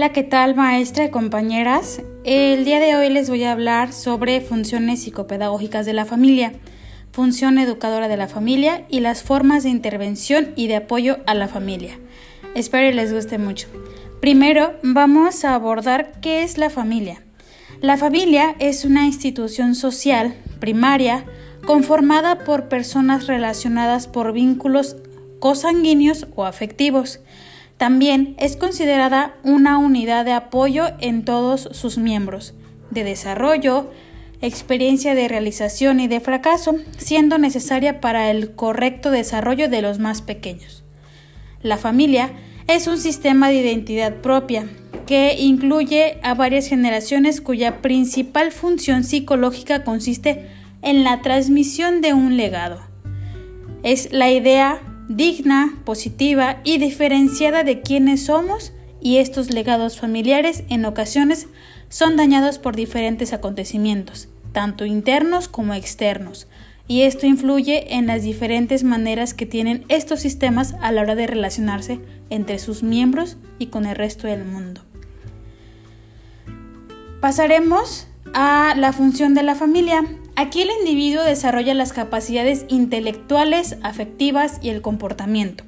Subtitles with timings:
[0.00, 2.00] Hola, ¿qué tal maestra y compañeras?
[2.24, 6.54] El día de hoy les voy a hablar sobre funciones psicopedagógicas de la familia,
[7.12, 11.48] función educadora de la familia y las formas de intervención y de apoyo a la
[11.48, 11.98] familia.
[12.54, 13.68] Espero les guste mucho.
[14.22, 17.22] Primero vamos a abordar qué es la familia.
[17.82, 21.26] La familia es una institución social primaria
[21.66, 24.96] conformada por personas relacionadas por vínculos
[25.40, 27.20] cosanguíneos o afectivos
[27.80, 32.52] también es considerada una unidad de apoyo en todos sus miembros,
[32.90, 33.90] de desarrollo,
[34.42, 40.20] experiencia de realización y de fracaso, siendo necesaria para el correcto desarrollo de los más
[40.20, 40.84] pequeños.
[41.62, 42.32] La familia
[42.66, 44.68] es un sistema de identidad propia
[45.06, 50.48] que incluye a varias generaciones cuya principal función psicológica consiste
[50.82, 52.82] en la transmisión de un legado.
[53.82, 60.84] Es la idea digna, positiva y diferenciada de quienes somos y estos legados familiares en
[60.84, 61.48] ocasiones
[61.88, 66.46] son dañados por diferentes acontecimientos, tanto internos como externos,
[66.86, 71.26] y esto influye en las diferentes maneras que tienen estos sistemas a la hora de
[71.26, 71.98] relacionarse
[72.30, 74.82] entre sus miembros y con el resto del mundo.
[77.20, 80.04] Pasaremos a la función de la familia.
[80.40, 85.64] Aquí el individuo desarrolla las capacidades intelectuales, afectivas y el comportamiento.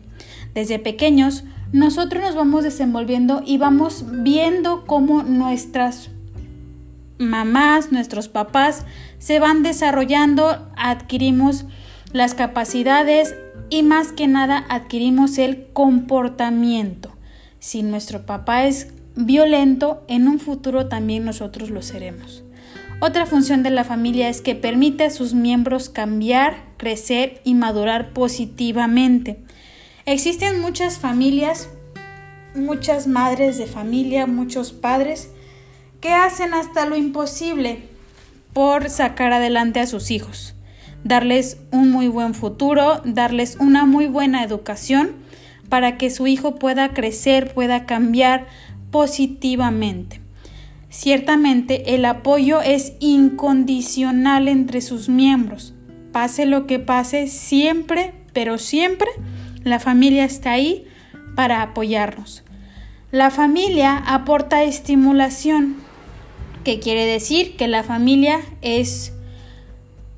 [0.54, 6.08] Desde pequeños, nosotros nos vamos desenvolviendo y vamos viendo cómo nuestras
[7.18, 8.86] mamás, nuestros papás
[9.18, 11.66] se van desarrollando, adquirimos
[12.14, 13.34] las capacidades
[13.68, 17.14] y más que nada adquirimos el comportamiento.
[17.58, 22.42] Si nuestro papá es violento, en un futuro también nosotros lo seremos.
[23.04, 28.12] Otra función de la familia es que permite a sus miembros cambiar, crecer y madurar
[28.12, 29.40] positivamente.
[30.06, 31.68] Existen muchas familias,
[32.54, 35.30] muchas madres de familia, muchos padres
[36.00, 37.80] que hacen hasta lo imposible
[38.52, 40.54] por sacar adelante a sus hijos,
[41.02, 45.16] darles un muy buen futuro, darles una muy buena educación
[45.68, 48.46] para que su hijo pueda crecer, pueda cambiar
[48.92, 50.21] positivamente.
[50.92, 55.72] Ciertamente el apoyo es incondicional entre sus miembros.
[56.12, 59.08] Pase lo que pase, siempre, pero siempre,
[59.64, 60.84] la familia está ahí
[61.34, 62.44] para apoyarnos.
[63.10, 65.76] La familia aporta estimulación,
[66.62, 69.14] que quiere decir que la familia es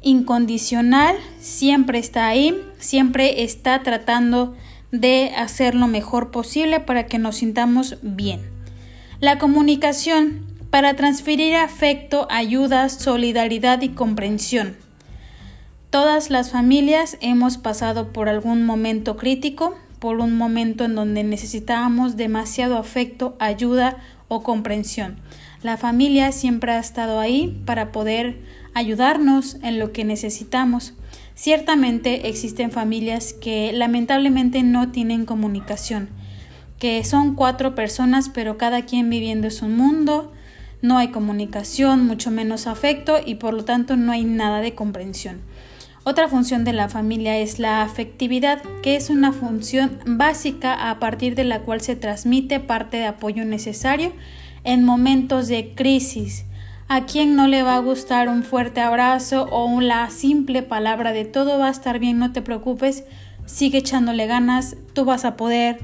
[0.03, 4.57] incondicional, siempre está ahí, siempre está tratando
[4.91, 8.41] de hacer lo mejor posible para que nos sintamos bien.
[9.21, 14.75] La comunicación para transferir afecto, ayuda, solidaridad y comprensión.
[15.91, 22.17] Todas las familias hemos pasado por algún momento crítico, por un momento en donde necesitábamos
[22.17, 25.19] demasiado afecto, ayuda o comprensión.
[25.63, 28.41] La familia siempre ha estado ahí para poder
[28.75, 30.95] ayudarnos en lo que necesitamos.
[31.37, 36.09] Ciertamente existen familias que lamentablemente no tienen comunicación,
[36.81, 40.33] que son cuatro personas pero cada quien viviendo su mundo,
[40.85, 45.41] no hay comunicación, mucho menos afecto y por lo tanto no hay nada de comprensión.
[46.05, 51.37] Otra función de la familia es la afectividad, que es una función básica a partir
[51.37, 54.13] de la cual se transmite parte de apoyo necesario
[54.63, 56.45] en momentos de crisis.
[56.87, 61.25] ¿A quién no le va a gustar un fuerte abrazo o la simple palabra de
[61.25, 63.05] todo va a estar bien, no te preocupes,
[63.47, 65.79] sigue echándole ganas, tú vas a poder,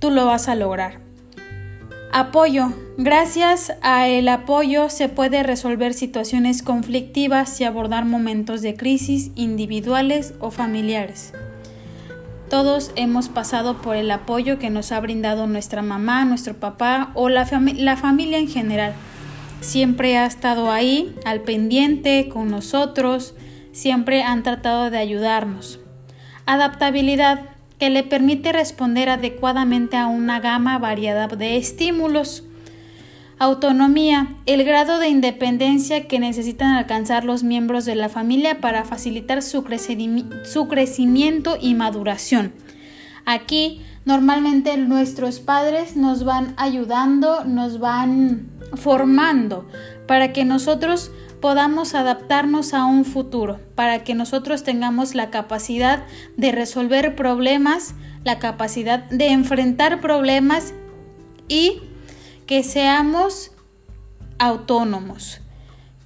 [0.00, 1.03] tú lo vas a lograr?
[2.16, 2.72] Apoyo.
[2.96, 10.32] Gracias a el apoyo se puede resolver situaciones conflictivas y abordar momentos de crisis individuales
[10.38, 11.32] o familiares.
[12.48, 17.28] Todos hemos pasado por el apoyo que nos ha brindado nuestra mamá, nuestro papá o
[17.28, 18.92] la, la familia en general.
[19.60, 23.34] Siempre ha estado ahí, al pendiente, con nosotros,
[23.72, 25.80] siempre han tratado de ayudarnos.
[26.46, 27.53] Adaptabilidad
[27.84, 32.42] que le permite responder adecuadamente a una gama variada de estímulos.
[33.38, 39.42] Autonomía, el grado de independencia que necesitan alcanzar los miembros de la familia para facilitar
[39.42, 39.62] su,
[40.44, 42.54] su crecimiento y maduración.
[43.26, 49.68] Aquí normalmente nuestros padres nos van ayudando, nos van formando
[50.06, 51.10] para que nosotros
[51.44, 56.04] podamos adaptarnos a un futuro, para que nosotros tengamos la capacidad
[56.38, 57.94] de resolver problemas,
[58.24, 60.72] la capacidad de enfrentar problemas
[61.46, 61.82] y
[62.46, 63.50] que seamos
[64.38, 65.42] autónomos,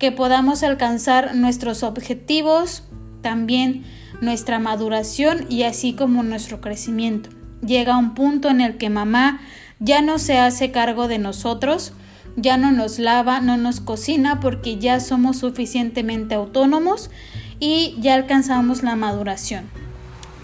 [0.01, 2.83] que podamos alcanzar nuestros objetivos,
[3.23, 3.85] también
[4.21, 7.31] nuestra maduración y así como nuestro crecimiento.
[7.65, 9.39] Llega un punto en el que mamá
[9.79, 11.93] ya no se hace cargo de nosotros,
[12.41, 17.11] ya no nos lava, no nos cocina porque ya somos suficientemente autónomos
[17.61, 19.65] y ya alcanzamos la maduración.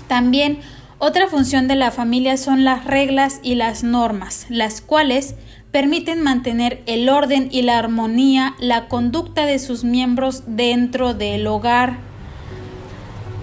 [0.08, 0.58] También
[0.98, 5.34] otra función de la familia son las reglas y las normas, las cuales
[5.70, 11.98] permiten mantener el orden y la armonía, la conducta de sus miembros dentro del hogar.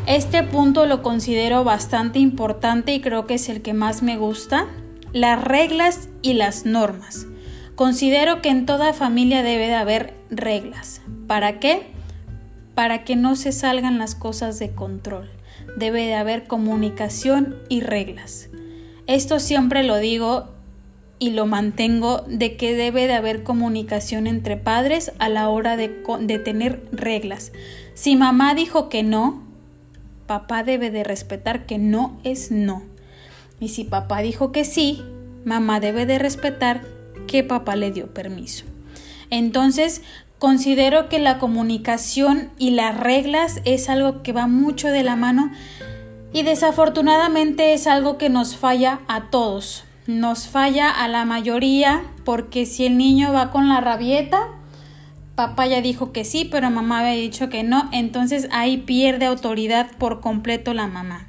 [0.08, 4.68] Este punto lo considero bastante importante y creo que es el que más me gusta,
[5.14, 7.28] las reglas y las normas.
[7.82, 11.02] Considero que en toda familia debe de haber reglas.
[11.26, 11.88] ¿Para qué?
[12.76, 15.32] Para que no se salgan las cosas de control.
[15.78, 18.52] Debe de haber comunicación y reglas.
[19.08, 20.50] Esto siempre lo digo
[21.18, 26.04] y lo mantengo de que debe de haber comunicación entre padres a la hora de,
[26.20, 27.52] de, tener reglas.
[27.96, 29.42] Si mamá dijo que no,
[30.28, 32.84] papá debe de respetar que no es no.
[33.60, 35.02] Y si papá dijo que sí,
[35.46, 37.01] mamá debe de respetar
[37.32, 38.66] que papá le dio permiso.
[39.30, 40.02] Entonces,
[40.38, 45.52] considero que la comunicación y las reglas es algo que va mucho de la mano
[46.34, 52.66] y desafortunadamente es algo que nos falla a todos nos falla a la mayoría porque
[52.66, 54.48] si el niño va con la rabieta,
[55.36, 59.88] papá ya dijo que sí, pero mamá había dicho que no, entonces ahí pierde autoridad
[59.98, 61.28] por completo la mamá.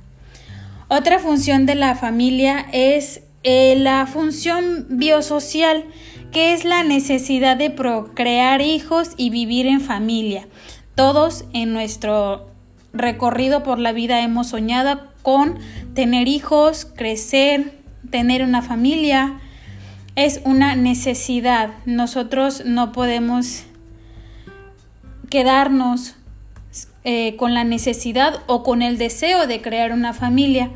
[0.89, 5.85] Otra función de la familia es eh, la función biosocial,
[6.31, 10.49] que es la necesidad de procrear hijos y vivir en familia.
[10.95, 12.49] Todos en nuestro
[12.93, 15.59] recorrido por la vida hemos soñado con
[15.95, 17.79] tener hijos, crecer,
[18.11, 19.41] tener una familia
[20.17, 21.71] es una necesidad.
[21.87, 23.65] Nosotros no podemos
[25.31, 26.15] quedarnos
[27.05, 30.71] eh, con la necesidad o con el deseo de crear una familia.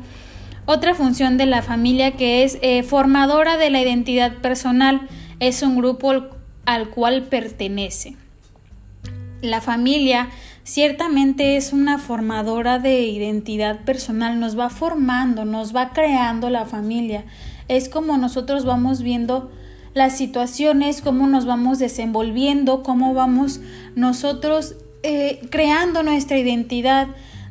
[0.69, 5.07] Otra función de la familia que es eh, formadora de la identidad personal
[5.39, 6.11] es un grupo
[6.65, 8.17] al cual pertenece.
[9.41, 10.27] La familia
[10.63, 17.23] ciertamente es una formadora de identidad personal, nos va formando, nos va creando la familia.
[17.69, 19.49] Es como nosotros vamos viendo
[19.93, 23.61] las situaciones, cómo nos vamos desenvolviendo, cómo vamos
[23.95, 27.07] nosotros eh, creando nuestra identidad.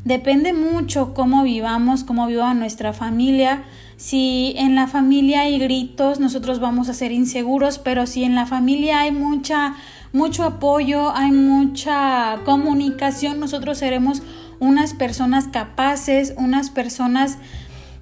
[0.07, 3.65] Depende mucho cómo vivamos, cómo viva nuestra familia.
[3.97, 8.47] Si en la familia hay gritos, nosotros vamos a ser inseguros, pero si en la
[8.47, 9.75] familia hay mucha
[10.13, 14.23] mucho apoyo, hay mucha comunicación, nosotros seremos
[14.61, 17.39] unas personas capaces, unas personas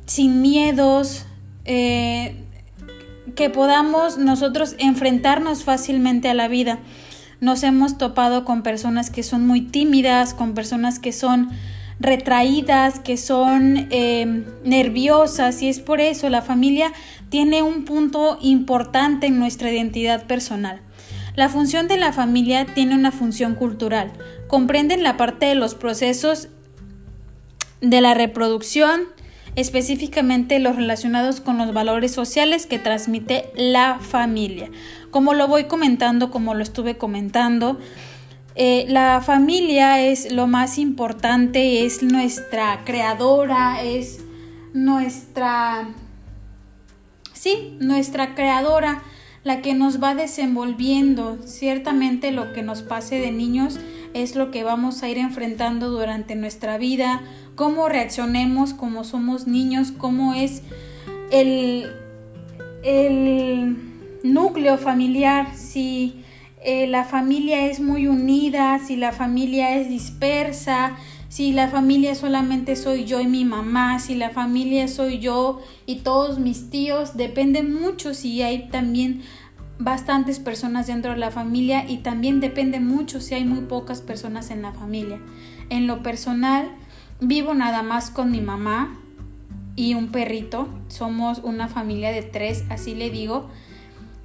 [0.05, 1.25] sin miedos,
[1.65, 2.37] eh,
[3.35, 6.81] que podamos nosotros enfrentarnos fácilmente a la vida.
[7.41, 11.49] Nos hemos topado con personas que son muy tímidas, con personas que son
[12.01, 16.93] retraídas, que son eh, nerviosas y es por eso la familia
[17.29, 20.81] tiene un punto importante en nuestra identidad personal.
[21.37, 24.13] La función de la familia tiene una función cultural.
[24.47, 26.49] Comprenden la parte de los procesos
[27.81, 29.03] de la reproducción,
[29.57, 34.71] específicamente los relacionados con los valores sociales que transmite la familia.
[35.11, 37.79] Como lo voy comentando, como lo estuve comentando,
[38.57, 44.21] eh, la familia es lo más importante, es nuestra creadora, es
[44.73, 45.89] nuestra...
[47.33, 49.03] Sí, nuestra creadora
[49.43, 51.39] la que nos va desenvolviendo.
[51.45, 53.79] Ciertamente lo que nos pase de niños
[54.15, 57.23] es lo que vamos a ir enfrentando durante nuestra vida,
[57.57, 60.63] cómo reaccionemos como somos niños, cómo es
[61.31, 61.91] el,
[62.85, 63.77] el
[64.23, 66.24] núcleo familiar, si
[66.65, 70.97] eh, la familia es muy unida, si la familia es dispersa,
[71.29, 75.97] si la familia solamente soy yo y mi mamá, si la familia soy yo y
[75.97, 79.23] todos mis tíos, depende mucho si hay también
[79.79, 84.51] bastantes personas dentro de la familia y también depende mucho si hay muy pocas personas
[84.51, 85.21] en la familia.
[85.69, 86.71] En lo personal,
[87.21, 88.97] vivo nada más con mi mamá
[89.77, 90.69] y un perrito.
[90.89, 93.51] Somos una familia de tres, así le digo.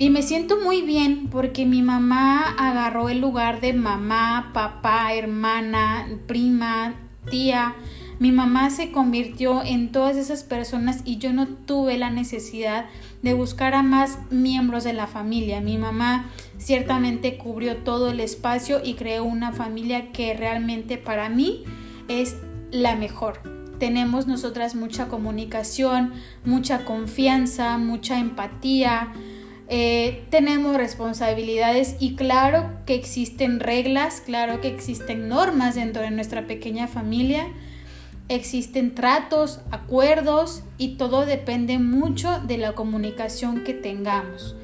[0.02, 6.08] Y me siento muy bien porque mi mamá agarró el lugar de mamá, papá, hermana,
[6.26, 6.96] prima,
[7.30, 7.76] tía.
[8.18, 12.86] Mi mamá se convirtió en todas esas personas y yo no tuve la necesidad
[13.24, 15.60] de buscar a más miembros de la familia.
[15.60, 21.66] Mi mamá ciertamente cubrió todo el espacio y creó una familia que realmente para mí
[22.08, 22.38] es
[22.72, 23.42] la mejor.
[23.80, 26.14] Tenemos nosotras mucha comunicación,
[26.46, 29.12] mucha confianza, mucha empatía,
[29.70, 36.48] eh, tenemos responsabilidades y claro que existen reglas, claro que existen normas dentro de nuestra
[36.48, 37.48] pequeña familia,
[38.30, 44.56] existen tratos, acuerdos y todo depende mucho de la comunicación que tengamos.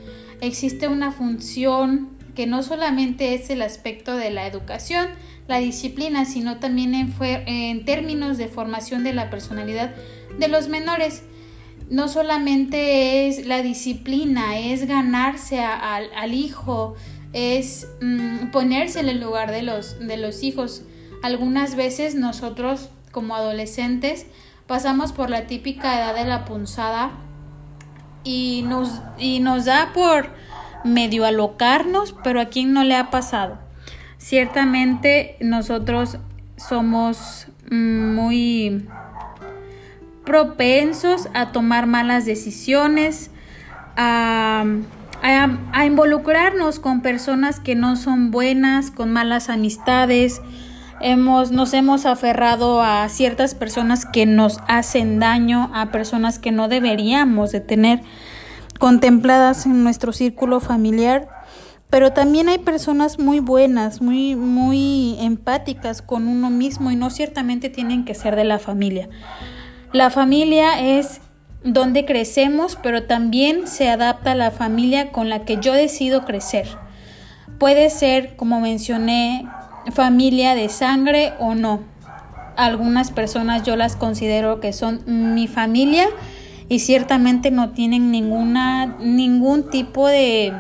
[0.42, 5.08] Existe una función que no solamente es el aspecto de la educación,
[5.48, 9.94] la disciplina, sino también en, términos de formación de la personalidad
[10.38, 11.24] de los menores.
[11.90, 16.96] No solamente es la disciplina, es ganarse al hijo,
[17.34, 20.84] es mm, ponerse en el lugar de los, de los hijos.
[21.22, 24.26] Algunas veces nosotros como adolescentes
[24.68, 27.12] pasamos por la típica edad de la punzada
[28.24, 30.30] y nos, y nos da por
[30.84, 33.60] medio alocarnos, pero a quién no le ha pasado.
[34.18, 36.18] Ciertamente nosotros
[36.58, 38.88] somos muy
[40.26, 43.32] propensos a tomar malas decisiones,
[43.96, 44.66] a,
[45.22, 50.42] a, involucrarnos con personas que no son buenas, con malas amistades.
[51.02, 56.68] Hemos, nos hemos aferrado a ciertas personas que nos hacen daño, a personas que no
[56.68, 58.02] deberíamos de tener
[58.80, 61.30] contempladas en nuestro círculo familiar,
[61.90, 67.70] pero también hay personas muy buenas, muy, muy empáticas con uno mismo y no ciertamente
[67.70, 69.10] tienen que ser de la familia.
[69.94, 71.22] La familia es
[71.64, 76.68] donde crecemos, pero también se adapta a la familia con la que yo decido crecer.
[77.58, 79.48] Puede ser, como mencioné,
[79.92, 81.82] familia de sangre o no.
[82.58, 85.02] Algunas personas yo las considero que son
[85.34, 86.08] mi familia
[86.70, 90.54] y ciertamente no tienen ninguna ningún tipo de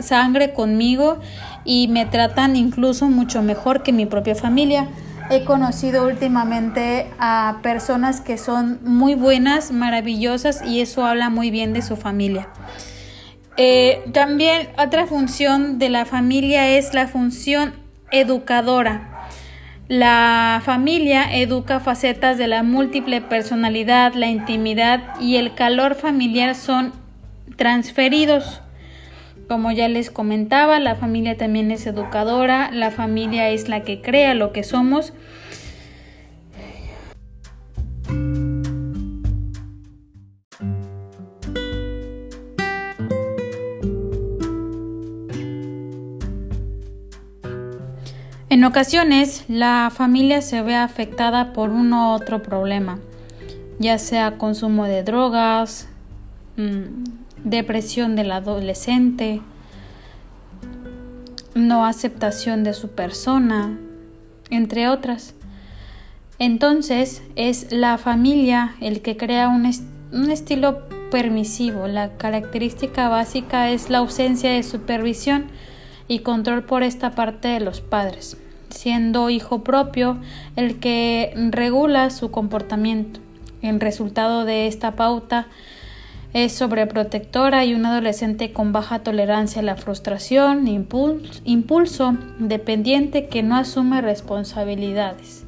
[0.00, 1.18] sangre conmigo
[1.64, 4.88] y me tratan incluso mucho mejor que mi propia familia.
[5.30, 11.72] He conocido últimamente a personas que son muy buenas, maravillosas y eso habla muy bien
[11.72, 12.48] de su familia.
[13.56, 17.74] Eh, también otra función de la familia es la función
[18.10, 19.28] educadora.
[19.86, 26.92] La familia educa facetas de la múltiple personalidad, la intimidad y el calor familiar son
[27.56, 28.62] transferidos.
[29.50, 34.32] Como ya les comentaba, la familia también es educadora, la familia es la que crea
[34.34, 35.12] lo que somos.
[48.48, 53.00] En ocasiones, la familia se ve afectada por uno u otro problema,
[53.80, 55.88] ya sea consumo de drogas,
[57.44, 59.40] depresión del adolescente,
[61.54, 63.78] no aceptación de su persona,
[64.50, 65.34] entre otras.
[66.38, 69.66] Entonces es la familia el que crea un,
[70.30, 71.86] estilo permisivo.
[71.86, 75.46] La característica básica es la ausencia de supervisión
[76.08, 78.36] y control por esta parte de los padres,
[78.70, 80.18] siendo hijo propio
[80.56, 83.20] el que regula su comportamiento.
[83.60, 85.46] El resultado de esta pauta
[86.32, 93.56] es sobreprotectora y un adolescente con baja tolerancia a la frustración, impulso, dependiente que no
[93.56, 95.44] asume responsabilidades.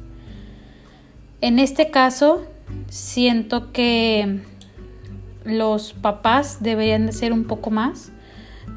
[1.41, 2.43] En este caso,
[2.89, 4.41] siento que
[5.45, 8.13] los papás deberían de ser un poco más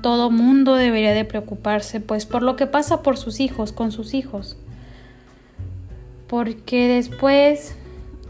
[0.06, 4.14] todo mundo debería de preocuparse pues por lo que pasa por sus hijos, con sus
[4.14, 4.56] hijos.
[6.28, 7.76] Porque después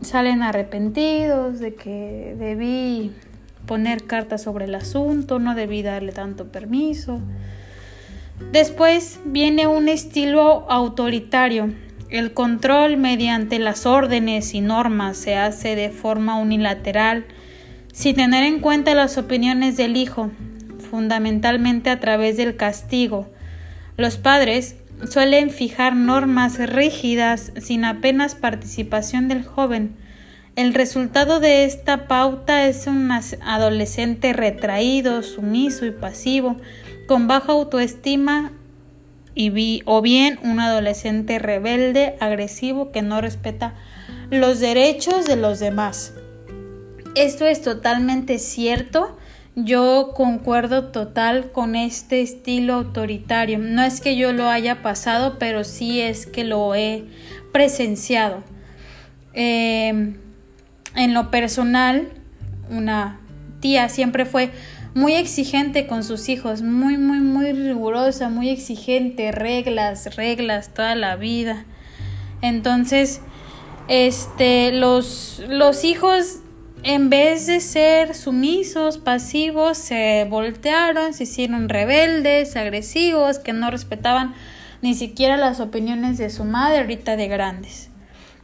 [0.00, 3.12] salen arrepentidos de que debí
[3.66, 7.20] poner cartas sobre el asunto, no debí darle tanto permiso.
[8.52, 11.73] Después viene un estilo autoritario.
[12.08, 17.26] El control mediante las órdenes y normas se hace de forma unilateral,
[17.92, 20.30] sin tener en cuenta las opiniones del hijo,
[20.90, 23.28] fundamentalmente a través del castigo.
[23.96, 24.76] Los padres
[25.11, 29.96] suelen fijar normas rígidas sin apenas participación del joven.
[30.56, 36.56] El resultado de esta pauta es un adolescente retraído, sumiso y pasivo,
[37.06, 38.52] con baja autoestima
[39.34, 43.75] y o bien un adolescente rebelde, agresivo, que no respeta
[44.30, 46.14] los derechos de los demás.
[47.14, 49.16] Esto es totalmente cierto
[49.58, 53.58] yo concuerdo total con este estilo autoritario.
[53.58, 57.04] No es que yo lo haya pasado, pero sí es que lo he
[57.52, 58.44] presenciado.
[59.32, 60.18] Em,
[60.96, 62.08] en lo personal,
[62.70, 63.20] una
[63.60, 64.50] tía siempre fue
[64.94, 71.16] muy exigente con sus hijos, muy, muy, muy rigurosa, muy exigente, reglas, reglas, toda la
[71.16, 71.64] vida.
[72.40, 73.20] Entonces,
[73.88, 76.40] este, los, los hijos
[76.82, 84.34] en vez de ser sumisos, pasivos, se voltearon, se hicieron rebeldes, agresivos, que no respetaban
[84.82, 87.90] ni siquiera las opiniones de su madre ahorita de grandes.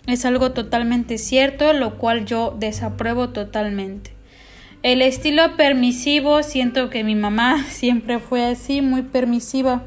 [0.06, 4.12] Es algo totalmente cierto, lo cual yo desapruebo totalmente.
[4.82, 9.82] El estilo permisivo, siento que mi mamá siempre fue así, muy permisiva.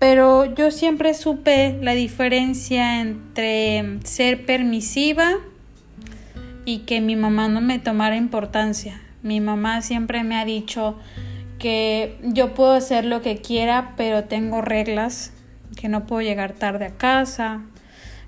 [0.00, 5.34] Pero yo siempre supe la diferencia entre ser permisiva
[6.64, 9.00] y que mi mamá no me tomara importancia.
[9.22, 10.98] Mi mamá siempre me ha dicho
[11.60, 15.32] que yo puedo hacer lo que quiera, pero tengo reglas,
[15.80, 17.62] que no puedo llegar tarde a casa,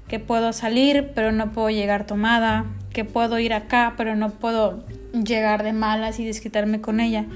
[0.08, 4.84] que puedo salir, pero no puedo llegar tomada, que puedo ir acá, pero no puedo
[5.12, 7.26] llegar de malas y desquitarme con ella.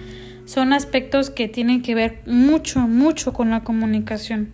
[0.45, 4.51] Son aspectos que tienen que ver mucho, mucho con la comunicación.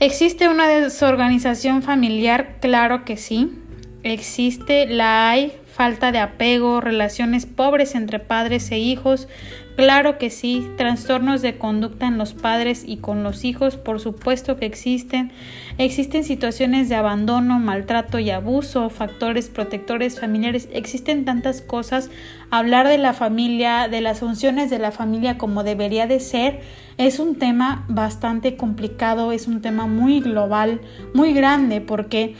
[0.00, 2.56] ¿Existe una desorganización familiar?
[2.60, 3.52] Claro que sí.
[4.02, 9.28] Existe, la hay, falta de apego, relaciones pobres entre padres e hijos,
[9.76, 14.56] Claro que sí, trastornos de conducta en los padres y con los hijos, por supuesto
[14.56, 15.32] que existen.
[15.76, 22.10] Existen situaciones de abandono, maltrato y abuso, factores protectores familiares, existen tantas cosas.
[22.50, 26.62] Hablar de la familia, de las funciones de la familia como debería de ser,
[26.96, 30.80] es un tema bastante complicado, es un tema muy global,
[31.12, 32.34] muy grande, porque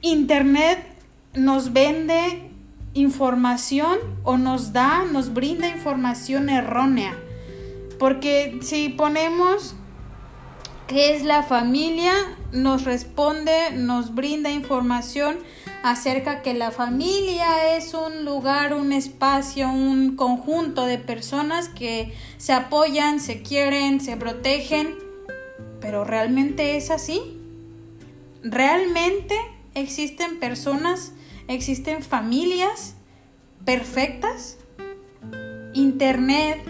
[0.00, 0.97] Internet
[1.34, 2.50] nos vende
[2.94, 7.16] información o nos da, nos brinda información errónea.
[7.98, 9.74] Porque si ponemos
[10.86, 12.12] qué es la familia,
[12.52, 15.38] nos responde, nos brinda información
[15.82, 22.52] acerca que la familia es un lugar, un espacio, un conjunto de personas que se
[22.52, 24.96] apoyan, se quieren, se protegen.
[25.80, 27.38] Pero ¿realmente es así?
[28.42, 29.34] ¿Realmente
[29.80, 31.12] existen personas
[31.48, 32.94] existen familias
[33.64, 34.58] perfectas,
[35.72, 36.62] internet,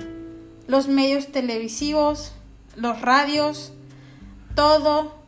[0.67, 2.33] los medios televisivos,
[2.77, 3.73] los radios,
[4.55, 5.19] todo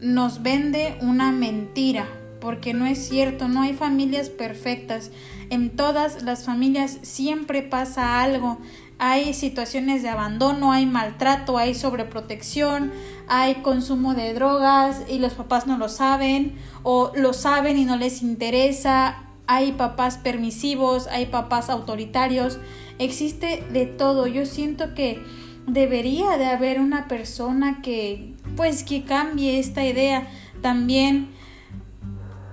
[0.00, 2.06] nos vende una mentira,
[2.40, 5.10] porque no es cierto, no hay familias perfectas.
[5.50, 8.58] En todas las familias siempre pasa algo.
[9.02, 12.92] Hay situaciones de abandono, hay maltrato, hay sobreprotección,
[13.28, 17.96] hay consumo de drogas y los papás no lo saben o lo saben y no
[17.96, 19.24] les interesa.
[19.46, 22.58] Hay papás permisivos, hay papás autoritarios,
[22.98, 24.26] existe de todo.
[24.26, 25.18] Yo siento que
[25.66, 30.28] debería de haber una persona que pues que cambie esta idea.
[30.60, 31.30] También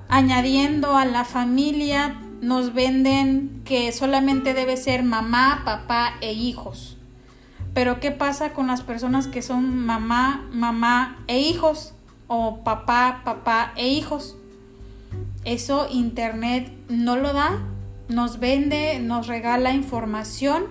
[0.08, 6.98] añadiendo a la familia nos venden que solamente debe ser mamá, papá e hijos.
[7.74, 11.94] Pero ¿qué pasa con las personas que son mamá, mamá e hijos?
[12.28, 14.36] O papá, papá e hijos.
[15.46, 17.60] Eso Internet no lo da.
[18.10, 20.66] Nos vende, nos regala información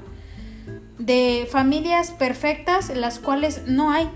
[0.98, 4.10] de familias perfectas, las cuales no hay.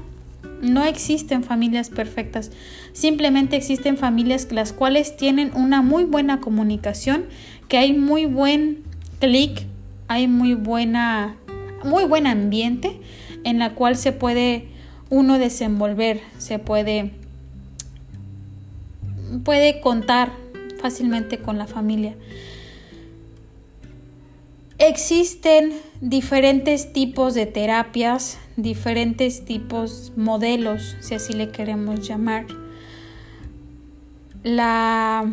[0.63, 2.51] No existen familias perfectas.
[2.93, 7.25] Simplemente existen familias las cuales tienen una muy buena comunicación,
[7.69, 8.83] que hay muy buen
[9.21, 9.67] clic,
[10.09, 11.37] hay muy buena
[11.85, 13.01] muy buen ambiente
[13.45, 14.69] en la cual se puede
[15.09, 17.13] uno desenvolver, se puede
[19.45, 20.33] puede contar
[20.81, 22.17] fácilmente con la familia.
[24.79, 32.47] Existen diferentes tipos de terapias, diferentes tipos, modelos, si así le queremos llamar.
[34.43, 35.31] La,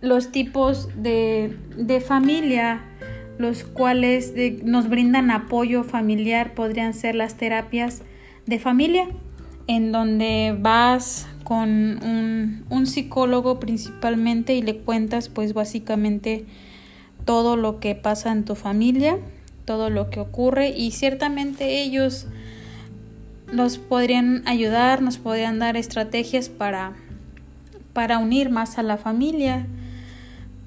[0.00, 2.82] los tipos de, de familia
[3.38, 8.02] los cuales nos brindan apoyo familiar podrían ser las terapias
[8.46, 9.08] de familia,
[9.66, 16.46] en donde vas con un, un, psicólogo principalmente y le cuentas pues básicamente
[17.24, 19.18] todo lo que pasa en tu familia,
[19.64, 22.26] todo lo que ocurre y ciertamente ellos
[23.52, 26.92] nos podrían ayudar, nos podrían dar estrategias para,
[27.92, 29.66] para unir más a la familia,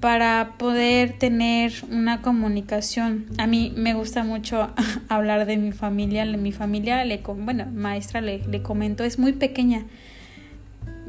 [0.00, 3.26] para poder tener una comunicación.
[3.36, 4.70] A mí me gusta mucho
[5.08, 6.24] hablar de mi familia.
[6.24, 9.84] Mi familia, le, bueno, maestra le, le comentó, es muy pequeña.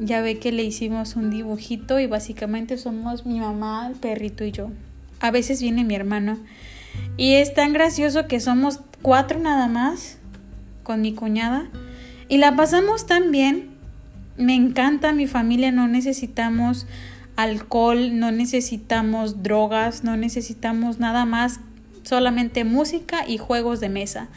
[0.00, 4.52] Ya ve que le hicimos un dibujito y básicamente somos mi mamá, el perrito y
[4.52, 4.70] yo.
[5.20, 6.38] A veces viene mi hermano.
[7.16, 10.18] Y es tan gracioso que somos cuatro nada más
[10.82, 11.68] con mi cuñada.
[12.28, 13.70] Y la pasamos tan bien.
[14.36, 16.86] Me encanta mi familia, no necesitamos
[17.36, 21.60] alcohol, no necesitamos drogas, no necesitamos nada más,
[22.02, 24.28] solamente música y juegos de mesa.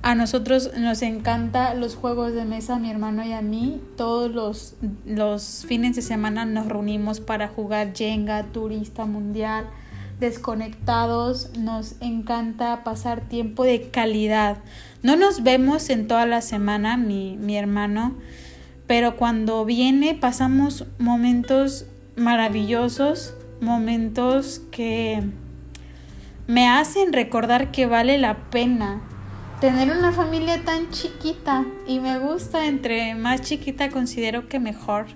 [0.00, 3.80] A nosotros nos encanta los juegos de mesa, mi hermano y a mí.
[3.96, 9.66] Todos los, los fines de semana nos reunimos para jugar Jenga, Turista Mundial,
[10.20, 11.50] desconectados.
[11.58, 14.58] Nos encanta pasar tiempo de calidad.
[15.02, 18.14] No nos vemos en toda la semana, mi, mi hermano
[18.88, 21.84] pero cuando viene pasamos momentos
[22.16, 25.22] maravillosos, momentos que
[26.48, 29.02] me hacen recordar que vale la pena
[29.60, 35.06] tener una familia tan chiquita y me gusta, entre más chiquita considero que mejor.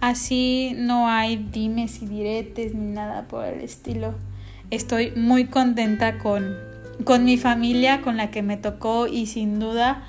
[0.00, 4.16] Así no hay dimes y diretes ni nada por el estilo.
[4.74, 6.56] Estoy muy contenta con,
[7.04, 10.02] con mi familia, con la que me tocó y sin duda,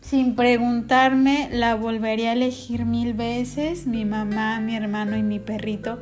[0.00, 5.98] sin preguntarme, la volvería a elegir mil veces, mi mamá, mi hermano y mi perrito.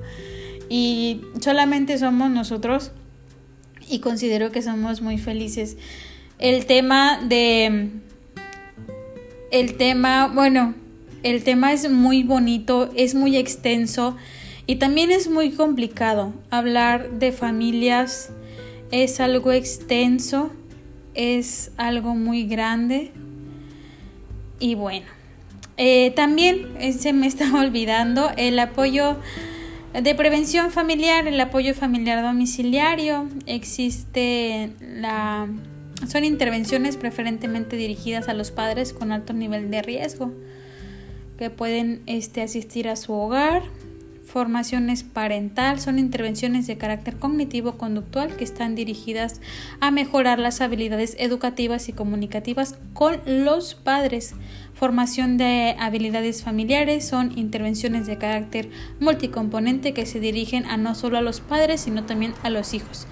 [0.69, 2.93] Y solamente somos nosotros
[3.89, 5.77] y considero que somos muy felices.
[6.39, 7.91] El tema de...
[9.51, 10.75] El tema, bueno,
[11.25, 14.17] el tema es muy bonito, es muy extenso
[14.69, 16.35] y también es muy complicado.
[16.51, 18.31] Hablar de familias
[18.91, 20.53] es algo extenso,
[21.15, 23.11] es algo muy grande
[24.61, 25.07] y bueno.
[25.79, 29.17] Eh, también eh, se me está olvidando el apoyo
[30.01, 35.49] de prevención familiar, el apoyo familiar domiciliario, existe la
[36.07, 40.31] son intervenciones preferentemente dirigidas a los padres con alto nivel de riesgo
[41.39, 43.63] que pueden este, asistir a su hogar.
[44.29, 49.41] Formaciones parental son intervenciones de carácter cognitivo-conductual que están dirigidas
[49.81, 54.35] a mejorar las habilidades educativas y comunicativas con los padres.
[54.75, 58.69] Formación de habilidades familiares son intervenciones de carácter
[59.01, 63.07] multicomponente que se dirigen a no solo a los padres, sino también a los hijos.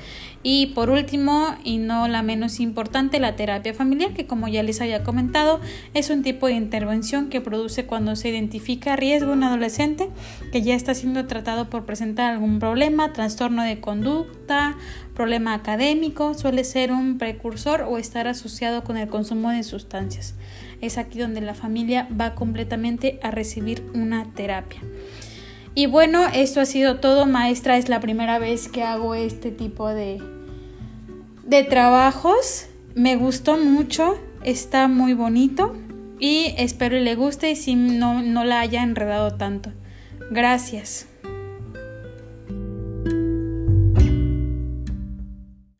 [0.49, 4.81] Y por último, y no la menos importante, la terapia familiar, que como ya les
[4.81, 5.61] había comentado,
[5.93, 10.09] es un tipo de intervención que produce cuando se identifica riesgo en un adolescente
[10.53, 14.77] que ya está siendo tratado por presentar algún problema, trastorno de conducta,
[15.17, 20.37] problema académico, suele ser un precursor o estar asociado con el consumo de sustancias
[20.81, 24.81] es aquí donde la familia va completamente a recibir una terapia.
[25.75, 29.89] Y bueno, esto ha sido todo, maestra, es la primera vez que hago este tipo
[29.89, 30.21] de,
[31.47, 32.67] de trabajos.
[32.95, 35.75] Me gustó mucho, está muy bonito
[36.19, 39.73] y espero le guste y si no, no la haya enredado tanto.
[40.31, 41.07] Gracias.